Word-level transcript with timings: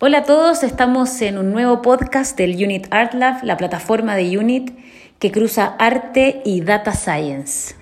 Hola 0.00 0.18
a 0.18 0.22
todos, 0.22 0.62
estamos 0.62 1.20
en 1.22 1.38
un 1.38 1.50
nuevo 1.50 1.82
podcast 1.82 2.38
del 2.38 2.54
Unit 2.54 2.86
Art 2.92 3.14
Lab, 3.14 3.42
la 3.42 3.56
plataforma 3.56 4.14
de 4.14 4.38
Unit 4.38 4.70
que 5.18 5.32
cruza 5.32 5.74
arte 5.76 6.40
y 6.44 6.60
data 6.60 6.92
science. 6.92 7.74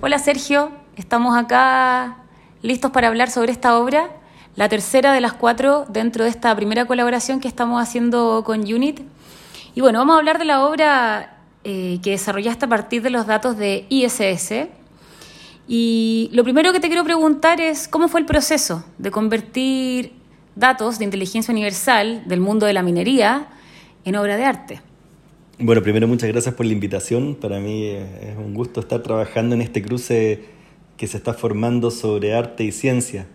Hola 0.00 0.18
Sergio, 0.18 0.72
estamos 0.96 1.36
acá 1.36 2.16
listos 2.62 2.92
para 2.92 3.08
hablar 3.08 3.30
sobre 3.30 3.52
esta 3.52 3.78
obra, 3.78 4.08
la 4.56 4.70
tercera 4.70 5.12
de 5.12 5.20
las 5.20 5.34
cuatro 5.34 5.84
dentro 5.86 6.24
de 6.24 6.30
esta 6.30 6.56
primera 6.56 6.86
colaboración 6.86 7.40
que 7.40 7.48
estamos 7.48 7.82
haciendo 7.82 8.42
con 8.42 8.60
Unit. 8.60 9.02
Y 9.74 9.82
bueno, 9.82 9.98
vamos 9.98 10.14
a 10.14 10.18
hablar 10.20 10.38
de 10.38 10.46
la 10.46 10.64
obra 10.64 11.36
eh, 11.64 11.98
que 12.02 12.12
desarrollaste 12.12 12.64
a 12.64 12.68
partir 12.70 13.02
de 13.02 13.10
los 13.10 13.26
datos 13.26 13.58
de 13.58 13.84
ISS, 13.90 14.68
y 15.68 16.30
lo 16.32 16.44
primero 16.44 16.72
que 16.72 16.80
te 16.80 16.88
quiero 16.88 17.04
preguntar 17.04 17.60
es 17.60 17.88
cómo 17.88 18.08
fue 18.08 18.20
el 18.20 18.26
proceso 18.26 18.84
de 18.96 19.10
convertir 19.10 20.12
datos 20.56 20.98
de 20.98 21.04
inteligencia 21.04 21.52
universal 21.52 22.22
del 22.26 22.40
mundo 22.40 22.64
de 22.64 22.72
la 22.72 22.82
minería 22.82 23.48
en 24.06 24.16
obra 24.16 24.38
de 24.38 24.44
arte. 24.44 24.80
Bueno, 25.58 25.82
primero 25.82 26.08
muchas 26.08 26.30
gracias 26.30 26.54
por 26.54 26.64
la 26.64 26.72
invitación. 26.72 27.34
Para 27.34 27.60
mí 27.60 27.84
es 27.84 28.36
un 28.38 28.54
gusto 28.54 28.80
estar 28.80 29.02
trabajando 29.02 29.54
en 29.54 29.60
este 29.60 29.82
cruce 29.82 30.44
que 30.96 31.06
se 31.06 31.18
está 31.18 31.34
formando 31.34 31.90
sobre 31.90 32.34
arte 32.34 32.64
y 32.64 32.72
ciencia. 32.72 33.26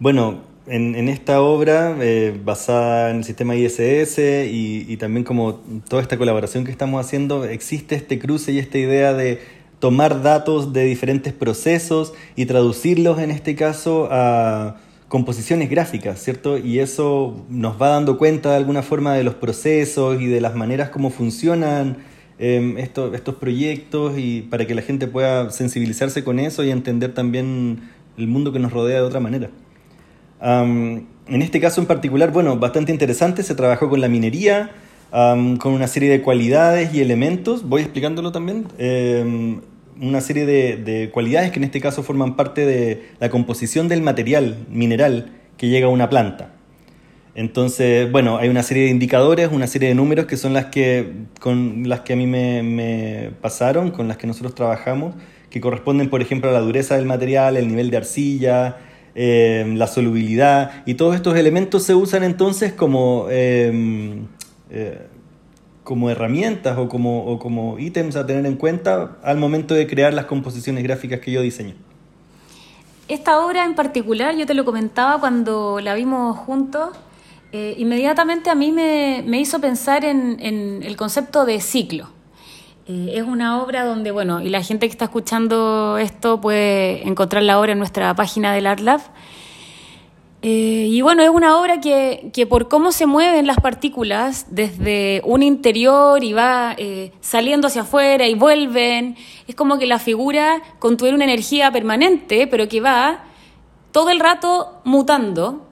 Bueno, 0.00 0.42
en, 0.66 1.08
esta 1.08 1.40
obra 1.40 1.96
eh, 2.00 2.38
basada 2.44 3.10
en 3.10 3.18
el 3.18 3.24
sistema 3.24 3.54
ISS 3.54 4.18
y 4.18 4.96
también 4.96 5.24
como 5.24 5.60
toda 5.88 6.02
esta 6.02 6.18
colaboración 6.18 6.64
que 6.64 6.72
estamos 6.72 7.04
haciendo, 7.04 7.44
existe 7.44 7.94
este 7.94 8.18
cruce 8.18 8.52
y 8.52 8.58
esta 8.58 8.78
idea 8.78 9.14
de 9.14 9.57
tomar 9.78 10.22
datos 10.22 10.72
de 10.72 10.84
diferentes 10.84 11.32
procesos 11.32 12.12
y 12.36 12.46
traducirlos 12.46 13.18
en 13.20 13.30
este 13.30 13.54
caso 13.54 14.08
a 14.10 14.76
composiciones 15.08 15.70
gráficas, 15.70 16.22
¿cierto? 16.22 16.58
Y 16.58 16.80
eso 16.80 17.44
nos 17.48 17.80
va 17.80 17.88
dando 17.88 18.18
cuenta 18.18 18.50
de 18.50 18.56
alguna 18.56 18.82
forma 18.82 19.14
de 19.14 19.24
los 19.24 19.34
procesos 19.34 20.20
y 20.20 20.26
de 20.26 20.40
las 20.40 20.54
maneras 20.54 20.90
como 20.90 21.10
funcionan 21.10 21.98
em, 22.38 22.76
estos, 22.76 23.14
estos 23.14 23.36
proyectos 23.36 24.18
y 24.18 24.42
para 24.42 24.66
que 24.66 24.74
la 24.74 24.82
gente 24.82 25.06
pueda 25.06 25.50
sensibilizarse 25.50 26.24
con 26.24 26.38
eso 26.38 26.62
y 26.62 26.70
entender 26.70 27.14
también 27.14 27.80
el 28.18 28.26
mundo 28.26 28.52
que 28.52 28.58
nos 28.58 28.72
rodea 28.72 28.96
de 28.96 29.02
otra 29.02 29.20
manera. 29.20 29.50
en 30.40 31.42
este 31.42 31.60
caso 31.60 31.80
en 31.80 31.86
particular, 31.86 32.30
bueno, 32.32 32.56
bastante 32.56 32.92
interesante, 32.92 33.42
se 33.42 33.54
trabajó 33.54 33.88
con 33.88 34.00
la 34.00 34.08
minería, 34.08 34.70
con 35.10 35.72
una 35.72 35.86
serie 35.86 36.10
de 36.10 36.20
cualidades 36.22 36.94
y 36.94 37.00
elementos, 37.00 37.68
voy 37.68 37.82
explicándolo 37.82 38.32
también, 38.32 38.66
em, 38.78 39.60
una 40.00 40.20
serie 40.20 40.46
de, 40.46 41.10
cualidades 41.12 41.50
que 41.50 41.58
en 41.58 41.64
este 41.64 41.80
caso 41.80 42.02
forman 42.02 42.36
parte 42.36 42.66
de 42.66 43.08
la 43.20 43.30
composición 43.30 43.88
del 43.88 44.02
material 44.02 44.66
mineral 44.70 45.32
que 45.56 45.68
llega 45.68 45.86
a 45.86 45.90
una 45.90 46.08
planta. 46.08 46.52
Entonces, 47.34 48.10
bueno, 48.10 48.38
hay 48.38 48.48
una 48.48 48.62
serie 48.62 48.84
de 48.84 48.90
indicadores, 48.90 49.48
una 49.52 49.66
serie 49.66 49.88
de 49.88 49.94
números 49.94 50.26
que 50.26 50.36
son 50.36 50.52
las 50.52 50.66
que, 50.66 51.12
con 51.40 51.88
las 51.88 52.00
que 52.00 52.14
a 52.14 52.16
mí 52.16 52.26
me, 52.26 53.30
pasaron, 53.40 53.90
con 53.90 54.08
las 54.08 54.16
que 54.16 54.26
nosotros 54.26 54.54
trabajamos, 54.54 55.14
que 55.50 55.60
corresponden, 55.60 56.10
por 56.10 56.20
ejemplo, 56.20 56.50
a 56.50 56.52
la 56.52 56.60
dureza 56.60 56.96
del 56.96 57.06
material, 57.06 57.56
el 57.56 57.68
nivel 57.68 57.90
de 57.90 57.96
arcilla, 57.96 58.76
em, 59.14 59.76
la 59.76 59.86
solubilidad, 59.86 60.82
y 60.84 60.94
todos 60.94 61.14
estos 61.14 61.36
elementos 61.36 61.84
se 61.84 61.94
usan 61.94 62.24
entonces 62.24 62.72
como 62.72 63.28
em, 63.30 64.26
eh, 64.70 65.06
como 65.84 66.10
herramientas 66.10 66.76
o 66.76 66.88
como, 66.88 67.24
o 67.24 67.38
como 67.38 67.78
ítems 67.78 68.16
a 68.16 68.26
tener 68.26 68.44
en 68.44 68.56
cuenta 68.56 69.16
al 69.22 69.38
momento 69.38 69.74
de 69.74 69.86
crear 69.86 70.12
las 70.12 70.26
composiciones 70.26 70.84
gráficas 70.84 71.20
que 71.20 71.32
yo 71.32 71.40
diseño. 71.40 71.74
Esta 73.08 73.40
obra 73.40 73.64
en 73.64 73.74
particular, 73.74 74.36
yo 74.36 74.44
te 74.44 74.52
lo 74.52 74.66
comentaba 74.66 75.18
cuando 75.18 75.80
la 75.80 75.94
vimos 75.94 76.36
juntos, 76.36 76.90
eh, 77.52 77.74
inmediatamente 77.78 78.50
a 78.50 78.54
mí 78.54 78.70
me, 78.70 79.24
me 79.26 79.40
hizo 79.40 79.58
pensar 79.60 80.04
en, 80.04 80.36
en, 80.40 80.82
el 80.82 80.96
concepto 80.96 81.46
de 81.46 81.62
ciclo. 81.62 82.10
Eh, 82.86 83.12
es 83.14 83.22
una 83.22 83.62
obra 83.62 83.86
donde, 83.86 84.10
bueno, 84.10 84.42
y 84.42 84.50
la 84.50 84.62
gente 84.62 84.86
que 84.86 84.92
está 84.92 85.06
escuchando 85.06 85.96
esto 85.96 86.40
puede 86.42 87.08
encontrar 87.08 87.42
la 87.42 87.58
obra 87.58 87.72
en 87.72 87.78
nuestra 87.78 88.14
página 88.14 88.52
del 88.52 88.66
Art 88.66 88.80
Lab. 88.80 89.00
Eh, 90.40 90.86
y 90.88 91.00
bueno, 91.02 91.22
es 91.22 91.30
una 91.30 91.58
obra 91.58 91.80
que, 91.80 92.30
que, 92.32 92.46
por 92.46 92.68
cómo 92.68 92.92
se 92.92 93.06
mueven 93.06 93.46
las 93.48 93.58
partículas 93.58 94.46
desde 94.50 95.20
un 95.24 95.42
interior 95.42 96.22
y 96.22 96.32
va 96.32 96.76
eh, 96.78 97.12
saliendo 97.20 97.66
hacia 97.66 97.82
afuera 97.82 98.24
y 98.28 98.34
vuelven, 98.34 99.16
es 99.48 99.56
como 99.56 99.78
que 99.78 99.86
la 99.86 99.98
figura 99.98 100.62
contuviera 100.78 101.16
una 101.16 101.24
energía 101.24 101.72
permanente, 101.72 102.46
pero 102.46 102.68
que 102.68 102.80
va 102.80 103.24
todo 103.90 104.10
el 104.10 104.20
rato 104.20 104.80
mutando. 104.84 105.66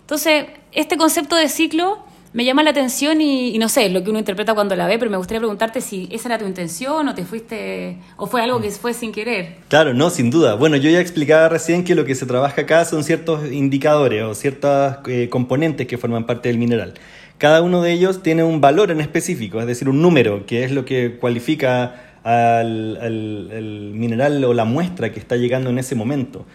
Entonces, 0.00 0.46
este 0.72 0.96
concepto 0.96 1.36
de 1.36 1.50
ciclo 1.50 2.04
me 2.34 2.44
llama 2.44 2.64
la 2.64 2.70
atención 2.70 3.20
y, 3.20 3.56
no 3.58 3.68
sé, 3.68 3.88
lo 3.90 4.02
que 4.02 4.10
uno 4.10 4.18
interpreta 4.18 4.54
cuando 4.54 4.74
la 4.74 4.88
ve, 4.88 4.98
pero 4.98 5.08
me 5.08 5.16
gustaría 5.16 5.38
preguntarte 5.38 5.80
si 5.80 6.08
esa 6.10 6.28
era 6.28 6.38
tu 6.38 6.46
intención 6.46 7.06
o 7.06 7.14
te 7.14 7.24
fuiste, 7.24 7.98
o 8.16 8.26
fue 8.26 8.42
algo 8.42 8.60
que 8.60 8.72
fue 8.72 8.92
sin 8.92 9.12
querer. 9.12 9.58
Claro, 9.68 9.94
no, 9.94 10.10
sin 10.10 10.32
duda. 10.32 10.56
Bueno, 10.56 10.76
yo 10.76 10.90
ya 10.90 11.00
explicaba 11.00 11.48
recién 11.48 11.84
que 11.84 11.94
lo 11.94 12.04
que 12.04 12.16
se 12.16 12.26
trabaja 12.26 12.62
acá 12.62 12.84
son 12.86 13.04
ciertos 13.04 13.52
indicadores 13.52 14.24
o 14.24 14.34
ciertos 14.34 14.96
eh, 15.06 15.28
componentes 15.30 15.86
que 15.86 15.96
forman 15.96 16.26
parte 16.26 16.48
del 16.48 16.58
mineral. 16.58 16.94
Cada 17.38 17.62
uno 17.62 17.82
de 17.82 17.92
ellos 17.92 18.20
tiene 18.20 18.42
un 18.42 18.60
valor 18.60 18.90
en 18.90 19.00
específico, 19.00 19.60
es 19.60 19.66
decir, 19.68 19.88
un 19.88 20.02
número, 20.02 20.44
que 20.44 20.64
es 20.64 20.72
lo 20.72 20.84
que 20.84 21.18
cualifica 21.20 22.18
al, 22.24 22.98
al 23.00 23.92
mineral 23.94 24.42
o 24.42 24.54
la 24.54 24.64
muestra 24.64 25.12
que 25.12 25.20
está 25.20 25.36
llegando 25.36 25.70
en 25.70 25.78
ese 25.78 25.94
momento. 25.94 26.46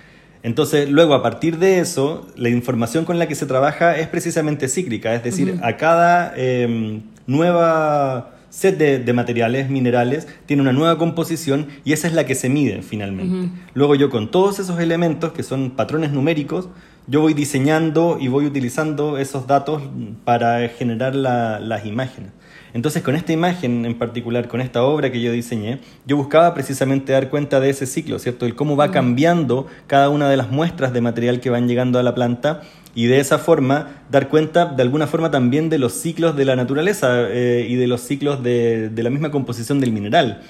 Entonces, 0.44 0.90
luego, 0.90 1.14
a 1.14 1.22
partir 1.22 1.58
de 1.58 1.80
eso, 1.80 2.28
la 2.36 2.50
información 2.50 3.06
con 3.06 3.20
la 3.20 3.28
que 3.28 3.36
se 3.36 3.46
trabaja 3.46 3.98
es 3.98 4.08
precisamente 4.08 4.68
cíclica, 4.68 5.14
es 5.14 5.24
decir, 5.24 5.60
a 5.62 5.76
cada 5.78 6.34
em, 6.36 7.02
nueva 7.28 8.32
set 8.50 8.78
de, 8.78 9.14
materiales, 9.14 9.70
minerales, 9.70 10.28
tiene 10.46 10.62
una 10.62 10.74
nueva 10.74 10.98
composición 10.98 11.68
y 11.84 11.94
esa 11.94 12.08
es 12.08 12.14
la 12.14 12.26
que 12.26 12.36
se 12.36 12.50
mide 12.50 12.82
finalmente. 12.82 13.52
Luego 13.74 13.96
yo 13.96 14.10
con 14.10 14.32
todos 14.32 14.60
esos 14.60 14.80
elementos, 14.80 15.34
que 15.34 15.44
son 15.44 15.72
patrones 15.72 16.12
numéricos, 16.12 16.70
yo 17.10 17.22
voy 17.22 17.34
diseñando 17.34 18.18
y 18.22 18.28
voy 18.28 18.46
utilizando 18.46 19.18
esos 19.18 19.48
datos 19.48 19.82
para 20.26 20.70
generar 20.70 21.16
las 21.16 21.86
imágenes. 21.86 22.32
Entonces, 22.72 23.02
con 23.02 23.16
esta 23.16 23.34
imagen 23.34 23.84
en 23.84 23.98
particular, 23.98 24.48
con 24.48 24.62
esta 24.62 24.84
obra 24.84 25.12
que 25.12 25.20
yo 25.20 25.32
diseñé, 25.32 25.80
yo 26.06 26.18
buscaba 26.18 26.54
precisamente 26.54 27.12
dar 27.12 27.32
cuenta 27.32 27.60
de 27.60 27.72
ese 27.72 27.88
ciclo, 27.88 28.20
¿cierto? 28.20 28.46
El 28.46 28.54
cómo 28.54 28.76
va 28.76 28.92
cambiando 28.92 29.66
cada 29.88 30.10
una 30.10 30.30
de 30.30 30.38
las 30.38 30.52
muestras 30.52 30.94
de 30.94 31.02
material 31.02 31.40
que 31.40 31.50
van 31.50 31.68
llegando 31.68 31.98
a 31.98 32.04
la 32.04 32.14
planta 32.14 32.62
y 32.94 33.08
de 33.08 33.20
esa 33.20 33.40
forma 33.40 34.04
dar 34.12 34.30
cuenta 34.30 34.66
de 34.66 34.84
alguna 34.84 35.08
forma 35.08 35.32
también 35.32 35.70
de 35.70 35.80
los 35.80 35.94
ciclos 35.94 36.36
de 36.36 36.46
la 36.46 36.56
naturaleza 36.56 37.28
eh, 37.30 37.66
y 37.68 37.76
de 37.76 37.88
los 37.88 38.02
ciclos 38.02 38.44
de, 38.44 38.92
la 38.96 39.10
misma 39.10 39.32
composición 39.32 39.80
del 39.80 39.92
mineral. 39.92 40.42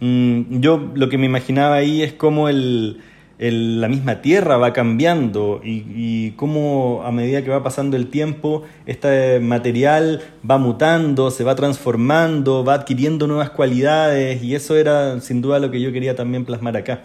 Mm, 0.00 0.60
yo 0.60 0.92
lo 0.94 1.10
que 1.10 1.18
me 1.18 1.26
imaginaba 1.26 1.74
ahí 1.74 2.02
es 2.02 2.14
cómo 2.14 2.48
el 2.48 3.02
la 3.38 3.88
misma 3.88 4.22
tierra 4.22 4.56
va 4.56 4.72
cambiando 4.72 5.60
y, 5.62 6.30
cómo 6.32 7.02
a 7.04 7.10
medida 7.10 7.44
que 7.44 7.50
va 7.50 7.62
pasando 7.62 7.96
el 7.96 8.08
tiempo 8.08 8.62
este 8.86 9.40
material 9.40 10.22
va 10.48 10.58
mutando, 10.58 11.30
se 11.30 11.44
va 11.44 11.54
transformando, 11.54 12.64
va 12.64 12.74
adquiriendo 12.74 13.26
nuevas 13.26 13.50
cualidades 13.50 14.42
y 14.42 14.54
eso 14.54 14.76
era 14.76 15.20
sin 15.20 15.42
duda 15.42 15.58
lo 15.58 15.70
que 15.70 15.80
yo 15.80 15.92
quería 15.92 16.16
también 16.16 16.44
plasmar 16.44 16.76
acá. 16.76 17.04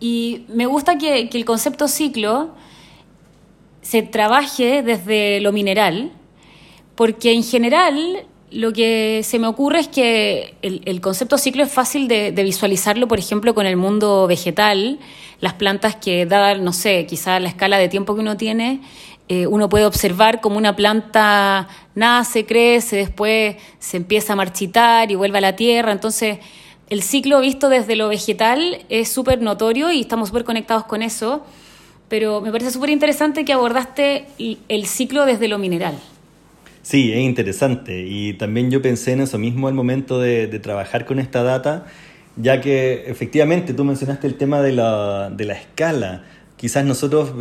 Y 0.00 0.44
me 0.48 0.66
gusta 0.66 0.98
que, 0.98 1.28
el 1.32 1.44
concepto 1.44 1.88
ciclo 1.88 2.50
se 3.82 4.02
trabaje 4.02 4.82
desde 4.82 5.40
lo 5.40 5.52
mineral, 5.52 6.12
porque 6.94 7.32
en 7.32 7.42
general 7.42 8.26
lo 8.50 8.72
que 8.72 9.22
se 9.24 9.38
me 9.38 9.46
ocurre 9.46 9.80
es 9.80 9.88
que 9.88 10.54
el, 10.62 11.00
concepto 11.00 11.38
ciclo 11.38 11.62
es 11.62 11.70
fácil 11.70 12.08
de, 12.08 12.30
visualizarlo, 12.32 13.06
por 13.08 13.18
ejemplo, 13.18 13.54
con 13.54 13.66
el 13.66 13.76
mundo 13.76 14.26
vegetal, 14.26 14.98
las 15.40 15.54
plantas 15.54 15.96
que, 15.96 16.26
dada, 16.26 16.54
no 16.54 16.72
sé, 16.72 17.06
quizá 17.06 17.38
la 17.40 17.48
escala 17.48 17.78
de 17.78 17.88
tiempo 17.88 18.14
que 18.14 18.20
uno 18.20 18.36
tiene, 18.36 18.80
eh, 19.28 19.46
uno 19.46 19.68
puede 19.68 19.84
observar 19.84 20.40
como 20.40 20.56
una 20.56 20.74
planta 20.74 21.68
nace, 21.94 22.46
crece, 22.46 22.96
después 22.96 23.56
se 23.78 23.98
empieza 23.98 24.32
a 24.32 24.36
marchitar 24.36 25.10
y 25.10 25.14
vuelve 25.14 25.38
a 25.38 25.42
la 25.42 25.54
tierra. 25.54 25.92
Entonces, 25.92 26.38
el 26.88 27.02
ciclo 27.02 27.40
visto 27.40 27.68
desde 27.68 27.96
lo 27.96 28.08
vegetal 28.08 28.78
es 28.88 29.10
súper 29.10 29.42
notorio 29.42 29.92
y 29.92 30.00
estamos 30.00 30.28
súper 30.28 30.44
conectados 30.44 30.84
con 30.84 31.02
eso, 31.02 31.44
pero 32.08 32.40
me 32.40 32.50
parece 32.50 32.70
súper 32.70 32.88
interesante 32.88 33.44
que 33.44 33.52
abordaste 33.52 34.26
el 34.38 34.86
ciclo 34.86 35.26
desde 35.26 35.48
lo 35.48 35.58
mineral. 35.58 35.98
Sí, 36.88 37.12
es 37.12 37.20
interesante 37.20 38.06
y 38.06 38.32
también 38.32 38.70
yo 38.70 38.80
pensé 38.80 39.12
en 39.12 39.20
eso 39.20 39.36
mismo 39.36 39.68
al 39.68 39.74
momento 39.74 40.18
de, 40.20 40.46
trabajar 40.58 41.04
con 41.04 41.18
esta 41.18 41.42
data, 41.42 41.84
ya 42.36 42.62
que 42.62 43.04
efectivamente 43.08 43.74
tú 43.74 43.84
mencionaste 43.84 44.26
el 44.26 44.36
tema 44.36 44.62
de 44.62 44.72
la, 44.72 45.28
de 45.28 45.44
la 45.44 45.52
escala. 45.52 46.24
Quizás 46.56 46.86
nosotros 46.86 47.34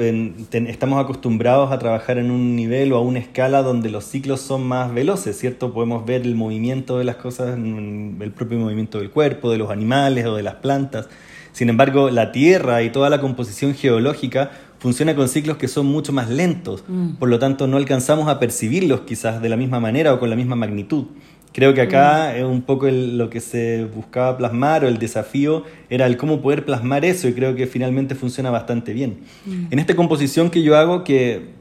estamos 0.52 1.02
acostumbrados 1.02 1.72
a 1.72 1.80
trabajar 1.80 2.18
en 2.18 2.30
un 2.30 2.58
nivel 2.58 2.92
o 2.92 2.98
a 2.98 3.00
una 3.00 3.20
escala 3.20 3.62
donde 3.62 3.90
los 3.90 4.04
ciclos 4.04 4.42
son 4.42 4.68
más 4.68 4.94
veloces, 4.94 5.40
¿cierto? 5.40 5.74
Podemos 5.74 6.06
ver 6.06 6.24
el 6.24 6.36
movimiento 6.36 6.98
de 6.98 7.06
las 7.06 7.16
cosas, 7.16 7.58
el 7.58 8.32
propio 8.36 8.60
movimiento 8.60 9.00
del 9.00 9.12
cuerpo, 9.12 9.50
de 9.50 9.60
los 9.60 9.72
animales 9.72 10.26
o 10.26 10.36
de 10.36 10.44
las 10.44 10.56
plantas. 10.56 11.08
Sin 11.54 11.70
embargo, 11.70 12.10
la 12.10 12.34
Tierra 12.34 12.84
y 12.84 12.92
toda 12.92 13.10
la 13.10 13.22
composición 13.22 13.74
geológica 13.74 14.52
funciona 14.80 15.16
con 15.16 15.28
ciclos 15.28 15.58
que 15.58 15.68
son 15.68 15.86
mucho 15.88 16.14
más 16.14 16.30
lentos, 16.30 16.84
mm. 16.88 17.16
por 17.16 17.30
lo 17.30 17.40
tanto 17.40 17.68
no 17.68 17.78
alcanzamos 17.78 18.28
a 18.28 18.40
percibirlos 18.40 19.02
quizás 19.02 19.42
de 19.42 19.50
la 19.50 19.58
misma 19.58 19.80
manera 19.80 20.14
o 20.14 20.20
con 20.20 20.30
la 20.30 20.36
misma 20.36 20.56
magnitud. 20.56 21.06
Creo 21.54 21.74
que 21.74 21.82
acá 21.82 22.34
mm. 22.34 22.38
es 22.38 22.44
un 22.44 22.62
poco 22.62 22.88
lo 22.88 23.30
que 23.30 23.40
se 23.40 23.86
buscaba 23.86 24.38
plasmar 24.38 24.86
o 24.86 24.88
el 24.88 25.00
desafío 25.00 25.64
era 25.90 26.06
el 26.06 26.18
cómo 26.18 26.42
poder 26.42 26.66
plasmar 26.66 27.06
eso 27.06 27.28
y 27.28 27.34
creo 27.34 27.56
que 27.56 27.66
finalmente 27.66 28.14
funciona 28.16 28.52
bastante 28.52 28.94
bien. 28.94 29.22
Mm. 29.46 29.66
En 29.72 29.80
esta 29.80 29.96
composición 29.96 30.50
que 30.50 30.62
yo 30.62 30.78
hago, 30.78 31.04
que 31.04 31.58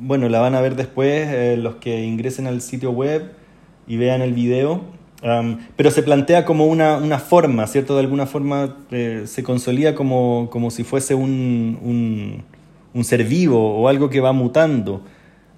bueno, 0.00 0.28
la 0.28 0.40
van 0.40 0.54
a 0.54 0.60
ver 0.60 0.76
después 0.76 1.28
eh, 1.28 1.56
los 1.58 1.76
que 1.76 2.04
ingresen 2.04 2.46
al 2.46 2.62
sitio 2.62 2.90
web 2.90 3.32
y 3.86 3.96
vean 3.96 4.22
el 4.22 4.32
video, 4.32 4.82
pero 5.76 5.90
se 5.90 6.02
plantea 6.02 6.44
como 6.44 6.66
una, 6.66 6.96
una, 6.96 7.18
forma, 7.18 7.66
¿cierto? 7.66 7.94
De 7.94 8.00
alguna 8.00 8.26
forma 8.26 8.76
eh, 8.90 9.24
se 9.26 9.42
consolida 9.42 9.94
como, 9.94 10.48
como 10.50 10.70
si 10.70 10.84
fuese 10.84 11.14
un, 11.14 11.78
un, 11.82 12.44
un, 12.94 13.04
ser 13.04 13.24
vivo 13.24 13.80
o 13.80 13.88
algo 13.88 14.10
que 14.10 14.20
va 14.20 14.32
mutando. 14.32 15.02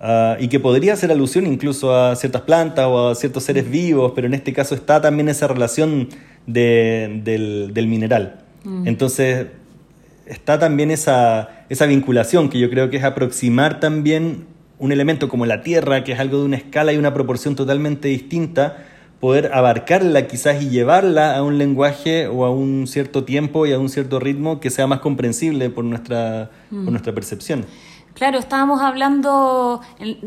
Ah, 0.01 0.37
y 0.41 0.49
que 0.49 0.59
podría 0.59 0.95
hacer 0.95 1.13
alusión 1.13 1.47
incluso 1.47 1.97
a 1.97 2.17
ciertas 2.17 2.43
plantas 2.43 2.87
o 2.87 3.11
a 3.11 3.15
ciertos 3.15 3.45
seres 3.45 3.71
vivos, 3.71 4.13
pero 4.17 4.27
en 4.27 4.35
este 4.35 4.53
caso 4.53 4.75
está 4.75 5.01
también 5.01 5.29
esa 5.29 5.47
relación 5.47 6.09
de, 6.47 7.21
del, 7.23 7.73
del, 7.73 7.87
mineral. 7.87 8.41
Mm. 8.65 8.89
Entonces, 8.89 9.47
está 10.27 10.59
también 10.59 10.91
esa, 10.91 11.65
esa 11.69 11.87
vinculación 11.87 12.49
que 12.49 12.59
yo 12.59 12.69
creo 12.69 12.91
que 12.91 12.97
es 12.97 13.05
aproximar 13.05 13.79
también 13.79 14.47
un 14.79 14.91
elemento 14.91 15.29
como 15.29 15.47
la 15.47 15.63
Tierra, 15.63 16.03
que 16.03 16.11
es 16.11 16.19
algo 16.19 16.39
de 16.41 16.47
una 16.47 16.57
escala 16.57 16.93
y 16.93 16.97
una 16.97 17.15
proporción 17.15 17.55
totalmente 17.55 18.09
distinta, 18.09 18.85
poder 19.23 19.53
abarcarla 19.55 20.27
quizás 20.27 20.61
y 20.65 20.69
llevarla 20.69 21.37
a 21.37 21.45
un 21.45 21.57
lenguaje 21.57 22.27
o 22.27 22.45
a 22.45 22.51
un 22.51 22.89
cierto 22.89 23.23
tiempo 23.23 23.67
y 23.67 23.73
a 23.73 23.79
un 23.79 23.89
cierto 23.89 24.19
ritmo 24.19 24.59
que 24.59 24.69
sea 24.69 24.89
más 24.89 24.99
comprensible 24.99 25.71
por 25.71 25.85
nuestra, 25.85 26.51
por 26.69 26.81
mm. 26.81 26.91
nuestra 26.91 27.15
percepción. 27.15 27.65
Claro, 28.15 28.41
estábamos 28.41 28.83
hablando 28.83 29.81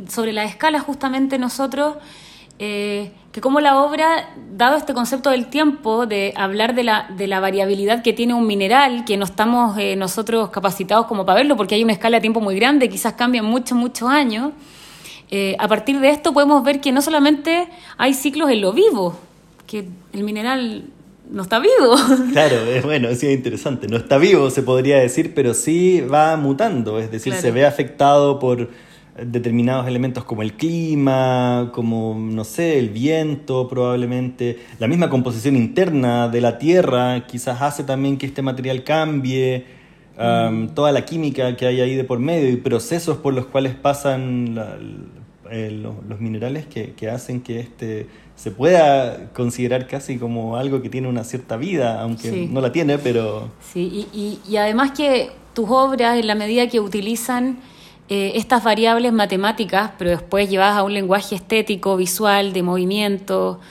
sobre 0.08 0.32
la 0.32 0.46
escala 0.46 0.80
justamente 0.80 1.38
nosotros, 1.38 1.98
eh, 2.58 3.12
que 3.34 3.42
como 3.42 3.60
la 3.60 3.82
obra, 3.82 4.30
dado 4.54 4.78
este 4.78 4.94
concepto 4.94 5.30
del 5.30 5.48
tiempo, 5.48 6.06
de 6.06 6.34
hablar 6.38 6.74
de 6.74 6.86
la, 6.86 7.10
de 7.18 7.28
la 7.28 7.42
variabilidad 7.42 8.02
que 8.02 8.14
tiene 8.14 8.34
un 8.34 8.48
mineral, 8.48 9.04
que 9.04 9.18
no 9.18 9.26
estamos 9.26 9.78
eh, 9.78 9.98
nosotros 9.98 10.52
capacitados 10.52 11.06
como 11.08 11.26
para 11.26 11.40
verlo, 11.40 11.58
porque 11.58 11.76
hay 11.76 11.84
una 11.84 11.92
escala 11.92 12.16
de 12.16 12.22
tiempo 12.22 12.40
muy 12.40 12.56
grande, 12.56 12.88
quizás 12.88 13.12
cambian 13.16 13.44
muchos, 13.44 13.78
muchos 13.78 14.08
años, 14.10 14.54
eh, 15.32 15.56
a 15.60 15.68
partir 15.68 16.00
de 16.00 16.10
esto 16.10 16.34
podemos 16.34 16.64
ver 16.64 16.82
que 16.82 16.92
no 16.92 17.02
solamente 17.02 17.68
hay 17.98 18.14
ciclos 18.14 18.50
en 18.50 18.62
lo 18.62 18.74
vivo, 18.74 19.18
que 19.68 19.86
el 20.14 20.24
mineral 20.24 20.86
no 21.30 21.44
está 21.44 21.60
vivo. 21.60 21.96
Claro, 22.32 22.58
es 22.66 22.84
bueno, 22.84 23.10
sí 23.16 23.28
es 23.28 23.34
interesante. 23.34 23.88
No 23.88 23.98
está 23.98 24.18
vivo, 24.18 24.50
se 24.50 24.62
podría 24.62 24.98
decir, 24.98 25.34
pero 25.34 25.54
sí 25.54 26.02
va 26.02 26.38
mutando, 26.38 27.00
es 27.00 27.12
decir, 27.12 27.34
se 27.34 27.52
ve 27.52 27.66
afectado 27.66 28.40
por 28.40 28.70
determinados 29.24 29.88
elementos 29.88 30.26
como 30.26 30.42
el 30.42 30.54
clima, 30.54 31.72
como, 31.74 32.18
no 32.20 32.44
sé, 32.44 32.78
el 32.78 32.90
viento 32.90 33.68
probablemente, 33.70 34.60
la 34.78 34.88
misma 34.88 35.10
composición 35.10 35.56
interna 35.56 36.28
de 36.28 36.42
la 36.42 36.58
Tierra 36.58 37.26
quizás 37.26 37.62
hace 37.62 37.84
también 37.86 38.18
que 38.18 38.26
este 38.26 38.42
material 38.42 38.84
cambie, 38.84 39.66
toda 40.16 40.92
la 40.92 41.06
química 41.06 41.56
que 41.58 41.68
hay 41.68 41.82
ahí 41.82 41.96
de 41.96 42.04
por 42.04 42.20
medio 42.20 42.50
y 42.50 42.56
procesos 42.56 43.18
por 43.18 43.34
los 43.34 43.48
cuales 43.48 43.76
pasan 43.76 44.58
eh, 45.52 45.72
los, 45.72 46.20
minerales 46.20 46.66
que, 46.66 46.94
que 46.94 47.10
hacen 47.10 47.42
que 47.42 47.60
este 47.60 48.08
se 48.36 48.52
pueda 48.52 49.30
considerar 49.34 49.88
casi 49.88 50.18
como 50.18 50.58
algo 50.58 50.82
que 50.82 50.90
tiene 50.90 51.08
una 51.08 51.24
cierta 51.24 51.56
vida, 51.56 52.02
aunque 52.02 52.48
no 52.52 52.62
la 52.62 52.72
tiene, 52.72 52.98
pero... 52.98 53.50
Sí, 53.74 54.08
y, 54.14 54.58
además 54.58 54.92
que 54.92 55.32
tus 55.54 55.70
obras, 55.70 56.20
en 56.20 56.28
la 56.28 56.36
medida 56.36 56.68
que 56.68 56.82
utilizan 56.82 57.60
eh, 58.10 58.34
estas 58.36 58.64
variables 58.64 59.14
matemáticas, 59.14 59.92
pero 59.98 60.10
después 60.12 60.50
llevadas 60.50 60.78
a 60.78 60.84
un 60.84 60.94
lenguaje 60.94 61.36
estético, 61.36 61.96
visual, 61.96 62.52
de 62.52 62.62
movimiento, 62.62 63.62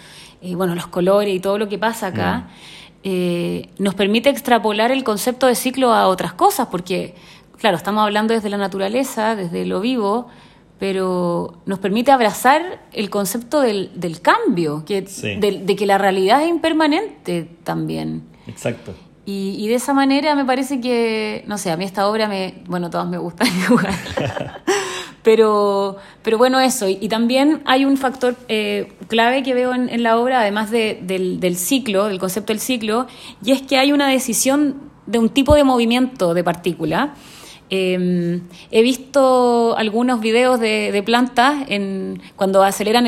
eh, 0.40 0.54
bueno, 0.54 0.74
los 0.74 0.86
colores 0.86 1.34
y 1.34 1.40
todo 1.40 1.58
lo 1.58 1.68
que 1.68 1.78
pasa 1.78 2.08
acá, 2.08 2.38
mm. 2.38 2.73
Eh, 3.06 3.68
nos 3.78 3.94
permite 3.94 4.30
extrapolar 4.30 4.90
el 4.90 5.04
concepto 5.04 5.46
de 5.46 5.54
ciclo 5.54 5.92
a 5.92 6.08
otras 6.08 6.32
cosas, 6.32 6.68
porque, 6.70 7.14
claro, 7.58 7.76
estamos 7.76 8.02
hablando 8.02 8.32
desde 8.32 8.48
la 8.48 8.56
naturaleza, 8.56 9.36
desde 9.36 9.66
lo 9.66 9.80
vivo, 9.80 10.28
pero 10.78 11.60
nos 11.66 11.78
permite 11.80 12.12
abrazar 12.12 12.82
el 12.92 13.10
concepto 13.10 13.60
del, 13.60 13.90
del 13.94 14.22
cambio, 14.22 14.84
que, 14.86 15.02
de, 15.02 15.76
que 15.76 15.86
la 15.86 15.98
realidad 15.98 16.42
es 16.42 16.48
impermanente 16.48 17.46
también. 17.62 18.22
Exacto. 18.46 18.94
Y, 19.26 19.56
y, 19.58 19.68
de 19.68 19.74
esa 19.74 19.92
manera 19.92 20.34
me 20.34 20.46
parece 20.46 20.80
que, 20.80 21.44
no 21.46 21.58
sé, 21.58 21.70
a 21.70 21.76
mí 21.76 21.84
esta 21.84 22.08
obra 22.08 22.26
me, 22.26 22.62
bueno, 22.66 22.88
todas 22.88 23.06
me 23.06 23.18
gustan 23.18 23.48
igual. 23.70 23.86
pero, 25.24 25.96
pero 26.22 26.38
bueno, 26.38 26.60
eso. 26.60 26.86
Y, 26.86 27.08
también 27.08 27.62
hay 27.64 27.84
un 27.84 27.96
factor 27.96 28.36
eh, 28.46 28.92
clave 29.08 29.42
que 29.42 29.54
veo 29.54 29.74
en, 29.74 30.02
la 30.02 30.18
obra, 30.18 30.40
además 30.40 30.70
de, 30.70 31.00
del, 31.02 31.40
del 31.40 31.56
ciclo, 31.56 32.06
del 32.06 32.20
concepto 32.20 32.52
del 32.52 32.60
ciclo, 32.60 33.08
y 33.42 33.50
es 33.50 33.62
que 33.62 33.78
hay 33.78 33.90
una 33.90 34.06
decisión 34.08 34.92
de 35.06 35.18
un 35.18 35.30
tipo 35.30 35.54
de 35.54 35.64
movimiento 35.64 36.34
de 36.34 36.44
partícula 36.44 37.14
Em, 37.70 38.42
he 38.70 38.82
visto 38.82 39.76
algunos 39.76 40.20
videos 40.20 40.60
de, 40.60 41.02
plantas 41.04 41.64
en, 41.68 42.20
cuando 42.36 42.62
aceleran 42.62 43.06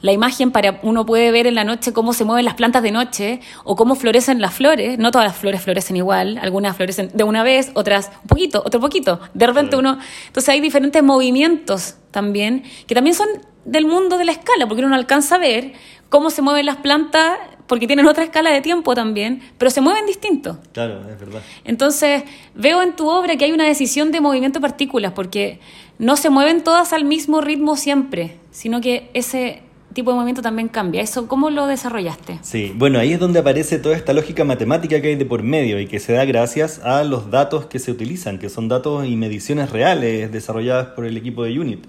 la 0.00 0.12
imagen 0.12 0.50
para 0.50 0.80
uno 0.82 1.06
puede 1.06 1.30
ver 1.30 1.46
en 1.46 1.54
la 1.54 1.64
noche 1.64 1.92
cómo 1.92 2.12
se 2.12 2.24
mueven 2.24 2.44
las 2.44 2.54
plantas 2.54 2.82
de 2.82 2.92
noche 2.92 3.40
o 3.64 3.74
cómo 3.74 3.94
florecen 3.94 4.40
las 4.40 4.54
flores. 4.54 4.98
No 4.98 5.10
todas 5.10 5.26
las 5.26 5.36
flores 5.36 5.62
florecen 5.62 5.96
igual, 5.96 6.38
algunas 6.42 6.76
florecen 6.76 7.10
de 7.14 7.24
una 7.24 7.42
vez, 7.42 7.70
otras 7.74 8.10
un 8.22 8.28
poquito, 8.28 8.62
otro 8.64 8.80
poquito. 8.80 9.20
De 9.32 9.46
repente 9.46 9.76
uno... 9.76 9.98
Entonces 10.26 10.48
hay 10.50 10.60
diferentes 10.60 11.02
movimientos 11.02 11.96
también, 12.10 12.64
que 12.86 12.94
también 12.94 13.16
son 13.16 13.28
del 13.64 13.86
mundo 13.86 14.18
de 14.18 14.26
la 14.26 14.32
escala, 14.32 14.66
porque 14.68 14.84
uno 14.84 14.94
alcanza 14.94 15.36
a 15.36 15.38
ver 15.38 15.72
cómo 16.10 16.30
se 16.30 16.42
mueven 16.42 16.66
las 16.66 16.76
plantas 16.76 17.38
porque 17.66 17.86
tienen 17.86 18.06
otra 18.06 18.24
escala 18.24 18.50
de 18.50 18.60
tiempo 18.60 18.94
también, 18.94 19.40
pero 19.58 19.70
se 19.70 19.80
mueven 19.80 20.06
distintos. 20.06 20.58
Claro, 20.72 21.00
es 21.08 21.18
verdad. 21.18 21.40
Entonces, 21.64 22.24
veo 22.54 22.82
en 22.82 22.94
tu 22.94 23.08
obra 23.08 23.36
que 23.36 23.44
hay 23.46 23.52
una 23.52 23.64
decisión 23.64 24.12
de 24.12 24.20
movimiento 24.20 24.58
de 24.58 24.62
partículas, 24.62 25.12
porque 25.12 25.60
no 25.98 26.16
se 26.16 26.30
mueven 26.30 26.62
todas 26.62 26.92
al 26.92 27.04
mismo 27.04 27.40
ritmo 27.40 27.76
siempre, 27.76 28.36
sino 28.50 28.80
que 28.80 29.10
ese 29.14 29.62
tipo 29.94 30.10
de 30.10 30.16
movimiento 30.16 30.42
también 30.42 30.68
cambia. 30.68 31.00
¿Eso 31.00 31.26
cómo 31.28 31.48
lo 31.50 31.66
desarrollaste? 31.66 32.38
Sí, 32.42 32.72
bueno, 32.74 32.98
ahí 32.98 33.12
es 33.12 33.20
donde 33.20 33.38
aparece 33.38 33.78
toda 33.78 33.96
esta 33.96 34.12
lógica 34.12 34.44
matemática 34.44 35.00
que 35.00 35.08
hay 35.08 35.16
de 35.16 35.24
por 35.24 35.42
medio 35.42 35.80
y 35.80 35.86
que 35.86 36.00
se 36.00 36.12
da 36.12 36.24
gracias 36.24 36.80
a 36.80 37.04
los 37.04 37.30
datos 37.30 37.66
que 37.66 37.78
se 37.78 37.90
utilizan, 37.90 38.38
que 38.38 38.48
son 38.48 38.68
datos 38.68 39.06
y 39.06 39.16
mediciones 39.16 39.70
reales 39.70 40.30
desarrolladas 40.30 40.88
por 40.88 41.06
el 41.06 41.16
equipo 41.16 41.44
de 41.44 41.58
UNIT. 41.58 41.84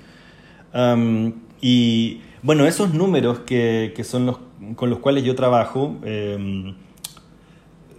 y 1.61 2.21
bueno, 2.43 2.67
esos 2.67 2.93
números 2.93 3.39
que, 3.39 3.91
que 3.95 4.03
son 4.03 4.27
los 4.27 4.37
con 4.75 4.89
los 4.89 4.99
cuales 4.99 5.23
yo 5.23 5.35
trabajo, 5.35 5.95
em, 6.03 6.75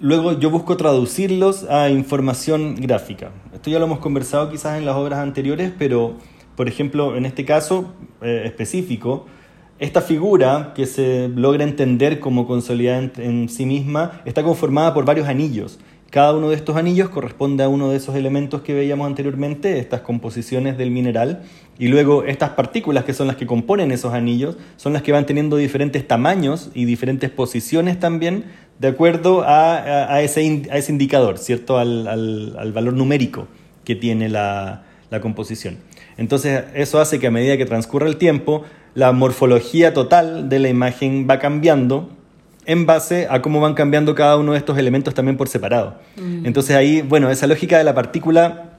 luego 0.01 0.39
yo 0.39 0.51
busco 0.51 0.77
traducirlos 0.77 1.65
a 1.71 1.89
información 1.91 2.75
gráfica. 2.77 3.31
Esto 3.55 3.71
ya 3.71 3.79
lo 3.79 3.87
hemos 3.87 4.01
conversado 4.01 4.51
quizás 4.51 4.79
en 4.79 4.85
las 4.85 4.97
obras 4.97 5.21
anteriores, 5.21 5.73
pero 5.79 6.17
por 6.57 6.69
ejemplo, 6.69 7.17
en 7.17 7.27
este 7.27 7.45
caso 7.45 7.93
eh, 8.23 8.43
específico, 8.47 9.27
esta 9.79 10.01
figura 10.01 10.73
que 10.75 10.87
se 10.87 11.29
logra 11.29 11.63
entender 11.63 12.19
como 12.19 12.47
consolidada 12.47 13.11
en, 13.19 13.49
sí 13.51 13.67
misma 13.67 14.23
está 14.25 14.43
conformada 14.43 14.95
por 14.95 15.05
varios 15.05 15.29
anillos. 15.29 15.79
Cada 16.11 16.35
uno 16.35 16.51
de 16.51 16.57
estos 16.57 16.77
anillos 16.77 17.09
corresponde 17.09 17.65
a 17.65 17.69
uno 17.69 17.91
de 17.91 17.97
esos 17.97 18.15
elementos 18.15 18.63
que 18.63 18.75
veíamos 18.75 19.07
anteriormente, 19.07 19.79
estas 19.79 20.03
composiciones 20.03 20.79
del 20.79 20.91
mineral, 20.91 21.43
y 21.79 21.89
luego 21.89 22.25
estas 22.25 22.51
partículas 22.51 23.05
que 23.05 23.13
son 23.13 23.27
las 23.27 23.37
que 23.37 23.47
componen 23.47 23.91
esos 23.91 24.15
anillos 24.15 24.57
son 24.77 24.93
las 24.93 25.03
que 25.03 25.13
van 25.13 25.27
teniendo 25.27 25.57
diferentes 25.57 26.07
tamaños 26.07 26.71
y 26.75 26.85
diferentes 26.85 27.29
posiciones 27.31 28.01
también 28.01 28.45
de 28.79 28.89
acuerdo 28.89 29.43
a, 29.47 30.23
ese, 30.23 30.65
a 30.71 30.77
ese, 30.77 30.93
indicador, 30.93 31.39
¿cierto? 31.39 31.79
Al, 31.79 32.07
al, 32.07 32.73
valor 32.73 32.95
numérico 32.95 33.49
que 33.85 33.95
tiene 33.95 34.29
la, 34.29 34.85
la 35.11 35.21
composición. 35.21 35.79
Entonces 36.19 36.65
eso 36.75 37.01
hace 37.01 37.19
que 37.19 37.27
a 37.27 37.31
medida 37.31 37.57
que 37.57 37.67
transcurre 37.67 38.07
el 38.09 38.17
tiempo, 38.17 38.65
la 38.95 39.13
morfología 39.13 39.93
total 39.93 40.49
de 40.49 40.59
la 40.59 40.69
imagen 40.69 41.27
va 41.29 41.39
cambiando 41.39 42.16
en 42.67 42.85
base 42.85 43.29
a 43.31 43.41
cómo 43.41 43.61
van 43.61 43.75
cambiando 43.75 44.15
cada 44.15 44.37
uno 44.37 44.53
de 44.53 44.59
estos 44.59 44.77
elementos 44.77 45.15
también 45.15 45.37
por 45.37 45.49
separado. 45.49 45.99
Mm. 46.17 46.45
Entonces 46.45 46.77
ahí, 46.77 47.01
bueno, 47.01 47.31
esa 47.31 47.47
lógica 47.47 47.79
de 47.79 47.85
la 47.85 47.95
partícula 47.95 48.73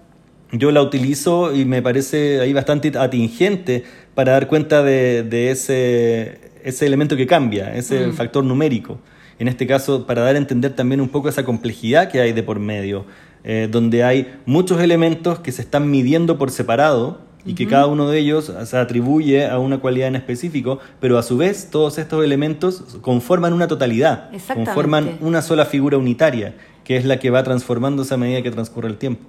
yo 0.51 0.71
la 0.71 0.81
utilizo 0.81 1.55
y 1.55 1.65
me 1.65 1.81
parece 1.81 2.39
ahí 2.39 2.53
bastante 2.53 2.91
atingente 2.97 3.83
para 4.13 4.33
dar 4.33 4.47
cuenta 4.47 4.83
de, 4.83 5.51
ese, 5.51 6.39
ese, 6.63 6.85
elemento 6.85 7.17
que 7.17 7.27
cambia, 7.27 7.73
ese 7.75 8.07
mm. 8.07 8.13
factor 8.13 8.43
numérico. 8.43 8.99
En 9.39 9.47
este 9.47 9.67
caso, 9.67 10.07
para 10.07 10.21
dar 10.21 10.35
a 10.35 10.37
entender 10.37 10.73
también 10.75 10.99
un 11.01 11.09
poco 11.09 11.29
esa 11.29 11.43
complejidad 11.43 12.09
que 12.09 12.21
hay 12.21 12.33
de 12.33 12.43
por 12.43 12.59
medio, 12.59 13.05
eh, 13.43 13.67
donde 13.69 14.03
hay 14.03 14.33
muchos 14.45 14.81
elementos 14.81 15.39
que 15.39 15.51
se 15.51 15.61
están 15.61 15.89
midiendo 15.91 16.37
por 16.37 16.49
separado 16.49 17.26
y 17.47 17.55
que 17.55 17.65
cada 17.65 17.87
uno 17.87 18.09
de 18.09 18.19
ellos 18.19 18.51
se 18.65 18.77
atribuye 18.77 19.47
a 19.47 19.57
una 19.57 19.79
cualidad 19.79 20.09
en 20.09 20.17
específico, 20.17 20.79
pero 20.99 21.17
a 21.17 21.23
su 21.23 21.37
vez 21.37 21.69
todos 21.71 21.97
estos 21.97 22.23
elementos 22.23 22.97
conforman 23.01 23.53
una 23.53 23.67
totalidad, 23.67 24.29
conforman 24.53 25.17
una 25.21 25.41
sola 25.41 25.65
figura 25.65 25.97
unitaria, 25.97 26.55
que 26.83 26.97
es 26.97 27.05
la 27.05 27.19
que 27.19 27.29
va 27.29 27.43
transformándose 27.43 28.13
a 28.13 28.17
medida 28.17 28.41
que 28.41 28.51
transcurre 28.51 28.89
el 28.89 28.97
tiempo. 28.97 29.25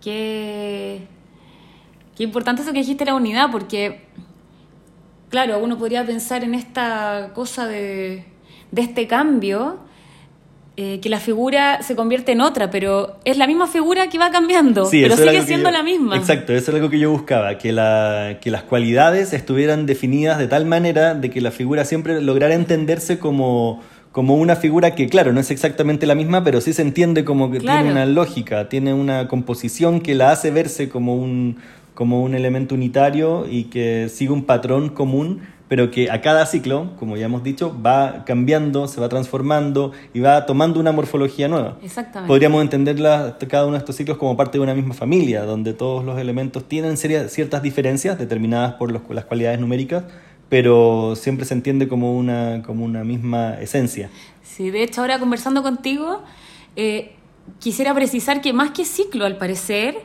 Qué, 0.00 1.02
qué 2.16 2.22
importante 2.22 2.62
eso 2.62 2.72
que 2.72 2.78
dijiste 2.78 3.04
la 3.04 3.14
unidad, 3.14 3.50
porque, 3.50 4.02
claro, 5.28 5.58
uno 5.58 5.76
podría 5.76 6.06
pensar 6.06 6.44
en 6.44 6.54
esta 6.54 7.32
cosa 7.34 7.66
de, 7.66 8.24
de 8.70 8.82
este 8.82 9.08
cambio, 9.08 9.80
eh, 10.78 11.00
que 11.00 11.08
la 11.08 11.20
figura 11.20 11.82
se 11.82 11.96
convierte 11.96 12.32
en 12.32 12.42
otra, 12.42 12.68
pero 12.70 13.16
es 13.24 13.38
la 13.38 13.46
misma 13.46 13.66
figura 13.66 14.08
que 14.08 14.18
va 14.18 14.30
cambiando, 14.30 14.86
pero 14.90 15.16
sigue 15.16 15.40
siendo 15.40 15.70
la 15.70 15.82
misma. 15.82 16.18
Exacto, 16.18 16.52
eso 16.52 16.70
es 16.70 16.74
algo 16.76 16.90
que 16.90 16.98
yo 16.98 17.10
buscaba, 17.10 17.56
que, 17.56 17.72
la, 17.72 18.36
que 18.42 18.50
las 18.50 18.62
cualidades 18.62 19.32
estuvieran 19.32 19.86
definidas 19.86 20.36
de 20.36 20.48
tal 20.48 20.66
manera 20.66 21.14
de 21.14 21.30
que 21.30 21.40
la 21.40 21.50
figura 21.50 21.86
siempre 21.86 22.20
lograra 22.20 22.54
entenderse 22.54 23.18
como, 23.18 23.82
como 24.12 24.36
una 24.36 24.54
figura 24.54 24.94
que, 24.94 25.08
claro, 25.08 25.32
no 25.32 25.40
es 25.40 25.50
exactamente 25.50 26.04
la 26.04 26.14
misma, 26.14 26.44
pero 26.44 26.60
sí 26.60 26.74
se 26.74 26.82
entiende 26.82 27.24
como 27.24 27.50
que 27.50 27.60
tiene 27.60 27.90
una 27.90 28.04
lógica, 28.04 28.68
tiene 28.68 28.92
una 28.92 29.28
composición 29.28 30.02
que 30.02 30.14
la 30.14 30.30
hace 30.30 30.50
verse 30.50 30.90
como 30.90 31.14
un, 31.14 31.56
como 31.94 32.22
un 32.22 32.34
elemento 32.34 32.74
unitario 32.74 33.46
y 33.50 33.64
que 33.64 34.10
sigue 34.10 34.30
un 34.30 34.44
patrón 34.44 34.90
común 34.90 35.40
pero 35.68 35.90
que 35.90 36.10
a 36.10 36.20
cada 36.20 36.46
ciclo, 36.46 36.92
como 36.98 37.16
ya 37.16 37.26
hemos 37.26 37.42
dicho, 37.42 37.76
va 37.84 38.24
cambiando, 38.24 38.86
se 38.86 39.00
va 39.00 39.08
transformando 39.08 39.92
y 40.14 40.20
va 40.20 40.46
tomando 40.46 40.78
una 40.78 40.92
morfología 40.92 41.48
nueva. 41.48 41.76
Exactamente. 41.82 42.28
Podríamos 42.28 42.62
entender 42.62 42.96
cada 43.48 43.64
uno 43.64 43.72
de 43.72 43.78
estos 43.78 43.96
ciclos 43.96 44.16
como 44.16 44.36
parte 44.36 44.58
de 44.58 44.64
una 44.64 44.74
misma 44.74 44.94
familia, 44.94 45.42
donde 45.42 45.72
todos 45.72 46.04
los 46.04 46.18
elementos 46.18 46.68
tienen 46.68 46.96
ciertas 46.96 47.62
diferencias 47.62 48.18
determinadas 48.18 48.74
por 48.74 48.92
las 48.92 49.24
cualidades 49.24 49.58
numéricas, 49.58 50.04
pero 50.48 51.14
siempre 51.16 51.44
se 51.44 51.54
entiende 51.54 51.88
como 51.88 52.16
una, 52.16 52.62
como 52.64 52.84
una 52.84 53.02
misma 53.02 53.54
esencia. 53.60 54.10
Sí, 54.42 54.70
de 54.70 54.84
hecho 54.84 55.00
ahora 55.00 55.18
conversando 55.18 55.62
contigo, 55.64 56.22
eh, 56.76 57.14
quisiera 57.58 57.92
precisar 57.94 58.40
que 58.40 58.52
más 58.52 58.70
que 58.70 58.84
ciclo, 58.84 59.24
al 59.24 59.36
parecer, 59.36 59.96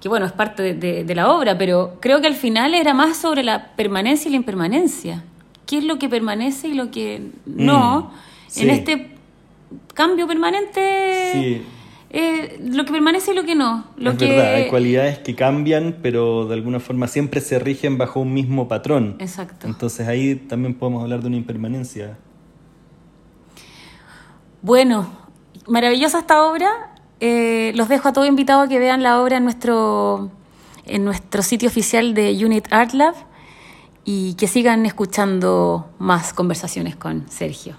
que 0.00 0.08
bueno, 0.08 0.26
es 0.26 0.32
parte 0.32 0.74
de, 0.74 1.14
la 1.14 1.32
obra, 1.32 1.56
pero 1.58 1.96
creo 2.00 2.20
que 2.20 2.26
al 2.26 2.34
final 2.34 2.74
era 2.74 2.94
más 2.94 3.16
sobre 3.16 3.42
la 3.42 3.74
permanencia 3.76 4.28
y 4.28 4.32
la 4.32 4.36
impermanencia. 4.36 5.24
¿Qué 5.66 5.78
es 5.78 5.84
lo 5.84 5.98
que 5.98 6.08
permanece 6.08 6.68
y 6.68 6.74
lo 6.74 6.90
que 6.90 7.30
no? 7.44 8.12
Mm, 8.54 8.60
en 8.60 8.70
este 8.70 9.10
cambio 9.94 10.26
permanente, 10.26 11.30
sí. 11.32 11.62
Eh, 12.10 12.60
lo 12.64 12.84
que 12.84 12.92
permanece 12.92 13.32
y 13.32 13.34
lo 13.34 13.44
que 13.44 13.54
no. 13.54 13.84
Lo 13.96 14.12
es 14.12 14.18
que... 14.18 14.28
verdad, 14.28 14.54
hay 14.54 14.68
cualidades 14.68 15.18
que 15.18 15.34
cambian, 15.34 15.96
pero 16.02 16.46
de 16.46 16.54
alguna 16.54 16.80
forma 16.80 17.08
siempre 17.08 17.40
se 17.40 17.58
rigen 17.58 17.98
bajo 17.98 18.20
un 18.20 18.32
mismo 18.32 18.68
patrón. 18.68 19.16
Exacto. 19.18 19.66
Entonces 19.66 20.06
ahí 20.06 20.36
también 20.36 20.74
podemos 20.74 21.02
hablar 21.02 21.20
de 21.20 21.26
una 21.26 21.36
impermanencia. 21.36 22.16
Bueno, 24.62 25.10
maravillosa 25.66 26.20
esta 26.20 26.44
obra. 26.44 26.94
Eh, 27.20 27.72
los 27.74 27.88
dejo 27.88 28.08
a 28.08 28.12
todos 28.12 28.28
invitados 28.28 28.66
a 28.66 28.68
que 28.68 28.78
vean 28.78 29.02
la 29.02 29.20
obra 29.20 29.38
en 29.38 29.44
nuestro, 29.44 30.30
en 30.84 31.04
nuestro 31.04 31.42
sitio 31.42 31.68
oficial 31.68 32.14
de 32.14 32.44
Unit 32.44 32.66
Art 32.70 32.92
Lab 32.92 33.14
y 34.04 34.34
que 34.34 34.46
sigan 34.48 34.86
escuchando 34.86 35.90
más 35.98 36.32
conversaciones 36.32 36.96
con 36.96 37.28
Sergio. 37.28 37.76